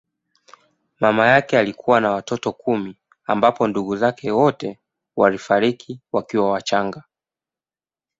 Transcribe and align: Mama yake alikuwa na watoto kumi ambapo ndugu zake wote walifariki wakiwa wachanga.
Mama 0.99 1.27
yake 1.27 1.59
alikuwa 1.59 2.01
na 2.01 2.11
watoto 2.11 2.51
kumi 2.51 2.97
ambapo 3.25 3.67
ndugu 3.67 3.95
zake 3.95 4.31
wote 4.31 4.79
walifariki 5.15 5.99
wakiwa 6.11 6.51
wachanga. 6.51 7.03